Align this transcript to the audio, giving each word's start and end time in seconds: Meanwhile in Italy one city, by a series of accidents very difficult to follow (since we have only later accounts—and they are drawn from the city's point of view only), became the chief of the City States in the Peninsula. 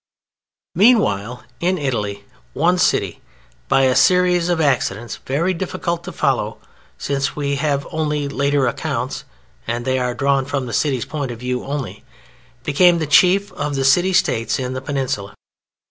Meanwhile 0.73 1.43
in 1.59 1.77
Italy 1.77 2.25
one 2.53 2.79
city, 2.79 3.21
by 3.67 3.83
a 3.83 3.95
series 3.95 4.49
of 4.49 4.59
accidents 4.59 5.17
very 5.27 5.53
difficult 5.53 6.03
to 6.05 6.11
follow 6.11 6.57
(since 6.97 7.35
we 7.35 7.57
have 7.57 7.87
only 7.91 8.27
later 8.27 8.65
accounts—and 8.65 9.85
they 9.85 9.99
are 9.99 10.15
drawn 10.15 10.45
from 10.45 10.65
the 10.65 10.73
city's 10.73 11.05
point 11.05 11.29
of 11.29 11.37
view 11.37 11.63
only), 11.63 12.03
became 12.63 12.97
the 12.97 13.05
chief 13.05 13.51
of 13.53 13.75
the 13.75 13.85
City 13.85 14.11
States 14.11 14.57
in 14.57 14.73
the 14.73 14.81
Peninsula. 14.81 15.35